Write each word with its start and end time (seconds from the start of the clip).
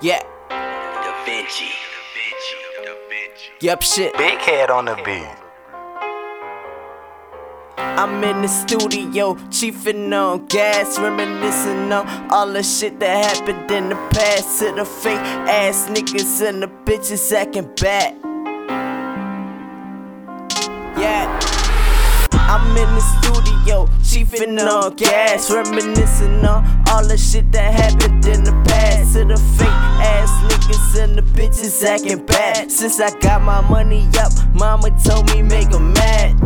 Yeah. 0.00 0.22
Da 0.50 1.24
Vinci. 1.24 1.70
Yup, 3.60 3.82
shit. 3.82 4.16
Big 4.18 4.38
head 4.38 4.70
on 4.70 4.86
the 4.86 4.96
beat. 5.04 5.26
I'm 7.78 8.22
in 8.24 8.42
the 8.42 8.48
studio, 8.48 9.34
chiefing 9.50 10.12
on 10.12 10.46
gas, 10.46 10.98
reminiscing 10.98 11.92
on 11.92 12.30
all 12.30 12.52
the 12.52 12.62
shit 12.62 12.98
that 13.00 13.36
happened 13.36 13.70
in 13.70 13.88
the 13.88 13.96
past. 14.10 14.58
To 14.58 14.72
the 14.72 14.84
fake 14.84 15.18
ass 15.48 15.88
niggas 15.88 16.46
and 16.46 16.62
the 16.62 16.66
bitches 16.66 17.32
acting 17.32 17.70
bad. 17.76 18.16
Yeah. 20.98 21.43
I'm 22.54 22.76
in 22.76 22.94
the 22.94 23.00
studio, 23.00 23.88
chiefing 24.04 24.60
on 24.60 24.94
gas, 24.94 25.50
reminiscing 25.50 26.44
on 26.44 26.64
all 26.88 27.04
the 27.04 27.18
shit 27.18 27.50
that 27.50 27.74
happened 27.74 28.24
in 28.26 28.44
the 28.44 28.52
past. 28.68 29.14
To 29.14 29.24
the 29.24 29.36
fake 29.58 29.66
ass 29.66 30.30
niggas 30.46 31.02
and 31.02 31.18
the 31.18 31.22
bitches 31.22 31.84
acting 31.84 32.24
bad. 32.24 32.70
Since 32.70 33.00
I 33.00 33.10
got 33.18 33.42
my 33.42 33.60
money 33.68 34.08
up, 34.20 34.30
mama 34.54 34.90
told 35.02 35.34
me 35.34 35.42
make 35.42 35.72
'em 35.74 35.94
mad. 35.94 36.40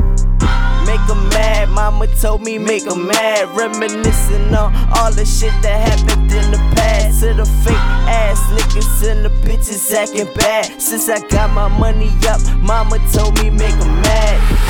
Make 0.87 1.05
'em 1.11 1.29
mad, 1.29 1.69
mama 1.69 2.07
told 2.23 2.41
me 2.41 2.57
make 2.57 2.87
'em 2.87 3.07
mad. 3.07 3.55
Reminiscing 3.55 4.55
on 4.55 4.75
all 4.97 5.13
the 5.13 5.27
shit 5.27 5.53
that 5.61 5.79
happened 5.91 6.33
in 6.33 6.51
the 6.51 6.63
past. 6.75 7.21
To 7.21 7.35
the 7.35 7.45
fake 7.45 7.87
ass 8.09 8.41
niggas 8.57 9.11
and 9.11 9.27
the 9.27 9.31
bitches 9.45 9.93
acting 9.93 10.33
bad. 10.35 10.81
Since 10.81 11.11
I 11.11 11.19
got 11.29 11.51
my 11.51 11.69
money 11.69 12.11
up, 12.33 12.41
mama 12.63 12.99
told 13.13 13.37
me 13.43 13.51
make 13.51 13.77
'em 13.77 14.01
mad. 14.01 14.68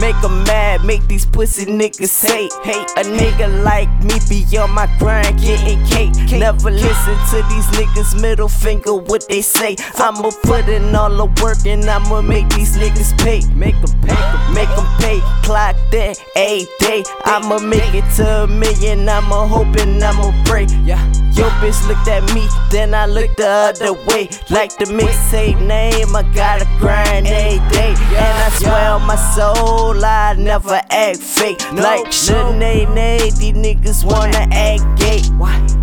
Make 0.00 0.16
'em 0.24 0.44
mad, 0.44 0.84
make 0.84 1.06
these 1.08 1.26
pussy 1.26 1.66
niggas 1.66 2.24
hate. 2.24 2.52
Hate 2.62 2.90
a 2.96 3.02
nigga 3.02 3.64
like 3.64 3.90
me 4.04 4.14
be 4.28 4.56
on 4.56 4.70
my 4.70 4.86
grind, 4.98 5.40
getting 5.40 5.84
cake. 5.86 6.12
Never 6.30 6.70
listen 6.70 7.16
to 7.30 7.42
these 7.50 7.66
niggas, 7.78 8.20
middle 8.20 8.48
finger 8.48 8.94
what 8.94 9.26
they 9.28 9.42
say. 9.42 9.76
I'ma 9.96 10.30
put 10.44 10.68
in 10.68 10.94
all 10.94 11.10
the 11.10 11.26
work 11.42 11.66
and 11.66 11.84
I'ma 11.88 12.22
make 12.22 12.48
these 12.50 12.76
niggas 12.76 13.12
pay. 13.18 13.40
Make 13.54 13.76
'em 13.76 13.94
pay, 14.02 14.18
make 14.54 14.70
'em 14.70 14.86
pay. 14.98 15.20
Clock 15.42 15.76
that 15.92 16.18
a 16.36 16.66
day. 16.80 17.02
I'ma 17.24 17.58
make 17.58 17.92
it 17.94 18.04
to 18.16 18.44
a 18.44 18.46
million, 18.46 19.08
I'ma 19.08 19.46
hoping, 19.46 20.02
I'ma 20.02 20.32
pray. 20.44 20.66
Yeah. 20.84 21.02
Yo, 21.38 21.44
bitch 21.60 21.86
looked 21.86 22.08
at 22.08 22.24
me, 22.34 22.48
then 22.70 22.92
I 22.94 23.06
looked 23.06 23.36
the 23.36 23.48
other 23.48 23.92
way. 24.08 24.28
Like 24.50 24.76
the 24.76 24.86
mixtape 24.86 25.60
name, 25.60 26.16
I 26.16 26.22
gotta 26.34 26.66
grind 26.80 27.28
every 27.28 27.60
day. 27.70 27.94
And 28.24 28.36
I 28.46 28.48
swear 28.58 28.90
on 28.94 29.06
my 29.06 29.14
soul, 29.36 29.87
I 29.96 30.34
never 30.34 30.80
act 30.90 31.18
fake. 31.18 31.60
Like 31.72 32.06
Sinead, 32.06 33.38
these 33.38 33.54
niggas 33.54 34.04
wanna 34.04 34.46
act 34.52 34.84
gay. 35.00 35.22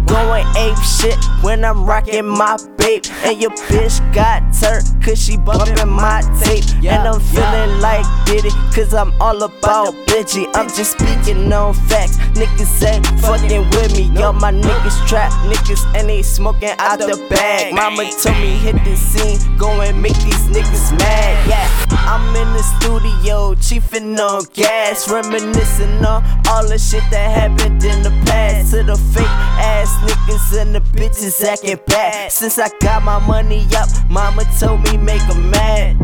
Going 0.06 0.46
ape 0.56 0.78
shit 0.78 1.18
when 1.42 1.66
I'm 1.66 1.86
rocking 1.86 2.28
my 2.28 2.58
And 2.86 3.42
your 3.42 3.50
bitch 3.50 3.98
got 4.14 4.54
turned 4.54 4.86
cause 5.04 5.20
she 5.20 5.38
bumpin' 5.38 5.90
my 5.90 6.22
tape. 6.44 6.64
And 6.86 7.08
I'm 7.08 7.20
feeling 7.20 7.82
like 7.82 8.06
Diddy 8.28 8.52
cause 8.76 8.94
I'm 8.94 9.12
all 9.20 9.42
about 9.42 9.96
bitchy. 10.06 10.46
I'm 10.54 10.68
just 10.68 10.92
speaking 10.92 11.52
on 11.52 11.74
facts. 11.74 12.18
Niggas 12.38 12.86
ain't 12.86 13.08
fucking 13.22 13.68
with 13.72 13.98
me. 13.98 14.04
Yo, 14.20 14.34
my 14.34 14.52
niggas 14.52 15.08
trap 15.08 15.32
niggas 15.50 15.84
and 15.96 16.08
they 16.08 16.22
smoking 16.22 16.76
out 16.78 17.00
the 17.00 17.18
bag. 17.28 17.74
Mama 17.74 18.08
told 18.22 18.38
me 18.38 18.56
hit 18.58 18.76
the 18.86 18.96
scene, 18.96 19.58
go 19.58 19.82
and 19.82 20.00
make 20.00 20.18
these 20.20 20.46
niggas 20.54 20.96
mad. 21.00 21.50
Yeah, 21.50 21.68
I'm 22.06 22.36
in 22.36 22.54
the 22.54 22.62
studio, 22.62 23.56
chiefing 23.56 24.16
on 24.20 24.44
gas, 24.54 25.10
reminiscing 25.10 26.06
on 26.06 26.24
all 26.50 26.68
the 26.68 26.78
shit 26.78 27.04
that 27.10 27.32
happened 27.32 27.84
in 27.84 28.04
the 28.04 28.12
past. 28.28 28.72
To 28.72 28.84
the 28.84 28.96
fake 28.96 29.26
ass 29.26 29.90
niggas 30.06 30.62
and 30.62 30.76
the 30.76 30.82
bitches 30.82 31.44
acting 31.44 31.80
bad. 31.88 32.32
Since 32.32 32.60
I 32.60 32.75
got 32.80 33.04
my 33.04 33.20
money 33.26 33.68
up, 33.78 33.90
mama 34.10 34.44
told 34.60 34.82
me 34.84 34.98
make 34.98 35.22
make 35.22 35.30
'em 35.30 35.50
mad. 35.50 36.00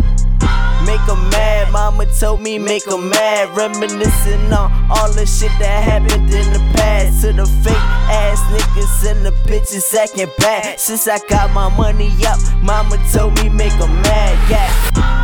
Make 0.85 0.99
Make 1.01 1.09
'em 1.09 1.29
mad, 1.29 1.71
mama 1.71 2.05
told 2.19 2.41
me 2.41 2.57
make 2.57 2.85
make 2.85 2.87
'em 2.91 3.09
mad. 3.09 3.55
Reminiscing 3.55 4.51
on 4.51 4.71
all 4.89 5.11
the 5.11 5.25
shit 5.25 5.51
that 5.59 5.83
happened 5.83 6.33
in 6.33 6.53
the 6.53 6.61
past. 6.73 7.21
To 7.21 7.33
the 7.33 7.45
fake 7.63 7.87
ass 8.09 8.39
niggas 8.51 9.11
and 9.11 9.25
the 9.25 9.31
bitches 9.47 9.93
acting 9.95 10.31
bad. 10.39 10.79
Since 10.79 11.07
I 11.07 11.19
got 11.29 11.51
my 11.53 11.69
money 11.69 12.11
up, 12.25 12.39
mama 12.61 12.97
told 13.13 13.41
me 13.41 13.49
make 13.49 13.71
make 13.71 13.81
'em 13.81 14.01
mad, 14.01 14.37
yeah. 14.49 15.20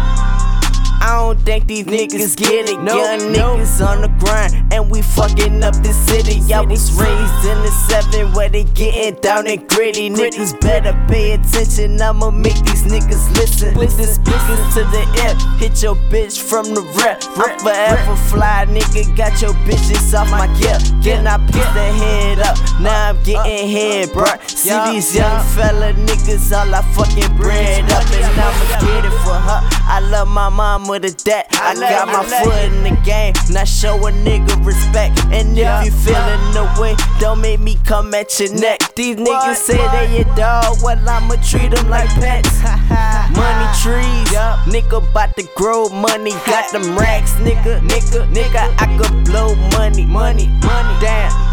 I 1.00 1.16
don't 1.16 1.40
think 1.42 1.68
these 1.68 1.86
niggas 1.86 2.36
get 2.36 2.70
it. 2.70 2.74
Young 2.74 3.34
niggas 3.34 3.86
on 3.86 4.02
the 4.02 4.10
grind, 4.20 4.74
and 4.74 4.90
we 4.90 5.02
fucking 5.02 5.64
up 5.64 5.76
the 5.76 5.94
city. 5.94 6.42
I 6.54 6.62
was 6.62 6.92
raised 6.94 7.46
in 7.46 7.58
the 7.62 7.72
seven 7.88 8.34
where 8.34 8.50
they 8.50 8.64
getting 8.64 9.20
down 9.22 9.48
and 9.48 9.68
gritty. 9.70 10.10
Niggas 10.10 10.60
better 10.60 10.94
pay 11.08 11.34
attention. 11.34 12.02
I'ma 12.02 12.32
make 12.32 12.60
these 12.66 12.84
niggas 12.84 13.36
listen. 13.38 13.74
The 13.76 13.88
speakers 13.88 14.74
to 14.76 14.84
the 14.92 15.04
ear, 15.24 15.36
hit 15.60 15.82
your 15.84 15.96
bitch 16.10 16.42
from 16.42 16.74
the 16.74 16.82
rear. 16.82 17.18
I'm 17.36 17.60
forever 17.60 18.16
fly, 18.30 18.66
nigga. 18.68 19.16
Got 19.16 19.42
your 19.42 19.54
bitches 19.66 20.14
off 20.18 20.30
my 20.32 20.48
gear. 20.60 20.78
Then 21.02 21.28
I 21.28 21.38
pick 21.38 21.68
the 21.78 21.88
head 22.02 22.40
up. 22.40 22.58
Now 22.82 23.10
I'm 23.10 23.24
getting 23.24 23.70
head, 23.70 24.10
bruh. 24.10 24.38
See 24.50 24.70
these 24.92 25.16
young 25.16 25.44
fella 25.56 25.94
niggas, 25.94 26.52
all 26.58 26.74
I 26.74 26.82
fucking 26.94 27.38
bread 27.38 27.84
up, 27.92 28.04
and 28.12 28.42
I'ma 28.42 28.80
get 28.82 29.06
it 29.06 29.18
for 29.24 29.36
her. 29.36 29.62
I 29.90 30.00
love 30.00 30.28
my 30.28 30.50
mama 30.50 30.87
to 30.96 31.12
that. 31.26 31.48
I 31.52 31.76
got 31.76 32.08
my 32.08 32.24
foot 32.24 32.64
in 32.64 32.84
the 32.84 32.96
game, 33.04 33.34
not 33.50 33.68
show 33.68 33.96
a 34.08 34.12
nigga 34.12 34.56
respect. 34.66 35.20
And 35.36 35.58
if 35.58 35.86
you 35.86 35.92
feeling 35.92 36.44
the 36.56 36.64
way, 36.80 36.96
don't 37.20 37.42
make 37.42 37.60
me 37.60 37.78
come 37.84 38.14
at 38.14 38.40
your 38.40 38.54
neck. 38.56 38.96
These 38.96 39.18
niggas 39.18 39.56
say 39.56 39.78
they 39.92 40.16
your 40.18 40.36
dog, 40.36 40.78
well 40.82 40.98
I'ma 40.98 41.36
treat 41.44 41.76
them 41.76 41.90
like 41.90 42.10
pets. 42.16 42.64
Money 43.36 43.68
trees, 43.84 44.32
nigga 44.72 45.02
bout 45.14 45.36
to 45.36 45.44
grow 45.56 45.90
money. 45.90 46.32
Got 46.48 46.72
them 46.72 46.98
racks, 46.98 47.34
nigga, 47.44 47.82
nigga, 47.82 48.32
nigga. 48.34 48.74
I 48.80 48.88
could 48.98 49.26
blow 49.26 49.56
money, 49.78 50.06
money, 50.06 50.48
money. 50.64 50.96
Damn. 51.02 51.47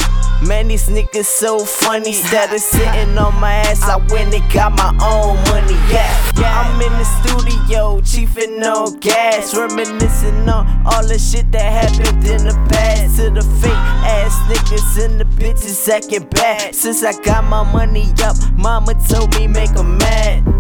Man, 0.47 0.69
these 0.69 0.89
niggas 0.89 1.25
so 1.25 1.59
funny. 1.59 2.09
Instead 2.09 2.53
of 2.53 2.61
sitting 2.61 3.17
on 3.17 3.41
my 3.41 3.55
ass, 3.55 3.83
I 3.83 3.97
went 3.97 4.35
and 4.35 4.53
got 4.53 4.73
my 4.73 4.91
own 5.01 5.37
money. 5.49 5.75
Yeah, 5.91 6.33
yeah. 6.39 6.61
I'm 6.61 6.81
in 6.83 6.93
the 6.93 7.05
studio, 7.05 8.01
chiefing 8.01 8.63
on 8.63 8.99
gas, 9.01 9.57
reminiscing 9.57 10.47
on 10.49 10.67
all 10.87 11.07
the 11.07 11.19
shit 11.19 11.51
that 11.53 11.73
happened 11.73 12.27
in 12.27 12.45
the 12.45 12.55
past. 12.69 13.17
To 13.17 13.31
the 13.31 13.43
fake 13.61 13.73
ass 13.73 14.37
niggas 14.49 15.05
and 15.05 15.21
the 15.21 15.25
bitches 15.25 15.89
acting 15.89 16.29
bad. 16.29 16.75
Since 16.75 17.03
I 17.05 17.19
got 17.23 17.45
my 17.45 17.63
money 17.73 18.13
up, 18.23 18.37
mama 18.57 18.95
told 19.09 19.35
me 19.37 19.47
make 19.47 19.71
'em 19.77 19.97
mad. 19.97 20.54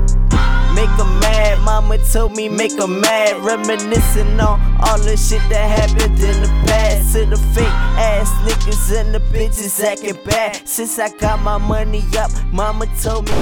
Make 0.84 1.00
'em 1.00 1.19
mad, 1.21 1.61
mama 1.61 1.97
told 2.12 2.37
me 2.37 2.47
make 2.50 2.72
make 2.75 2.78
'em 2.78 3.00
mad. 3.00 3.43
Reminiscing 3.43 4.39
on 4.39 4.61
all 4.84 4.99
the 4.99 5.17
shit 5.17 5.41
that 5.49 5.67
happened 5.81 6.21
in 6.21 6.43
the 6.43 6.50
past. 6.67 7.15
To 7.15 7.25
the 7.25 7.39
fake 7.55 7.78
ass 7.97 8.31
niggas 8.45 8.93
and 9.00 9.15
the 9.15 9.21
bitches 9.33 9.83
acting 9.83 10.19
bad. 10.27 10.61
Since 10.69 10.99
I 10.99 11.09
got 11.09 11.41
my 11.41 11.56
money 11.56 12.05
up, 12.19 12.31
mama 12.53 12.84
told 13.03 13.31
me 13.31 13.34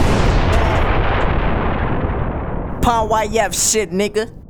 YF 3.10 3.52
shit, 3.54 3.90
nigga. 3.90 4.41